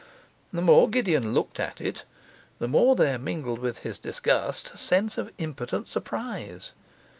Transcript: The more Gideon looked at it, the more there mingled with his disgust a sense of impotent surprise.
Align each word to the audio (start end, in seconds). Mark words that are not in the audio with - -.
The 0.51 0.63
more 0.63 0.89
Gideon 0.89 1.35
looked 1.35 1.59
at 1.59 1.79
it, 1.79 2.05
the 2.57 2.67
more 2.67 2.95
there 2.95 3.19
mingled 3.19 3.59
with 3.59 3.81
his 3.85 3.99
disgust 3.99 4.71
a 4.73 4.77
sense 4.77 5.15
of 5.19 5.31
impotent 5.37 5.87
surprise. 5.89 6.73